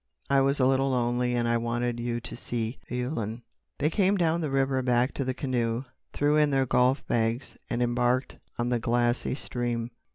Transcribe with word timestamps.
I 0.31 0.41
was 0.41 0.59
a 0.59 0.65
little 0.65 0.89
lonely, 0.89 1.35
and 1.35 1.47
I 1.47 1.57
wanted 1.57 1.97
to 2.23 2.35
see 2.35 2.79
Yulun." 2.89 3.43
They 3.77 3.91
came 3.91 4.17
down 4.17 4.41
the 4.41 4.49
river 4.49 4.81
back 4.81 5.13
to 5.13 5.23
the 5.23 5.35
canoe, 5.35 5.83
threw 6.11 6.37
in 6.37 6.49
their 6.49 6.65
golf 6.65 7.05
bags, 7.05 7.55
and 7.69 7.83
embarked 7.83 8.37
on 8.57 8.69
the 8.69 8.79
glassy 8.79 9.35
stream. 9.35 9.91